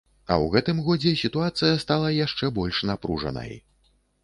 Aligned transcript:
А 0.27 0.33
ў 0.35 0.45
гэтым 0.53 0.79
годзе 0.87 1.13
сітуацыя 1.23 1.77
стала 1.85 2.09
яшчэ 2.25 2.51
больш 2.59 2.83
напружанай. 2.93 3.57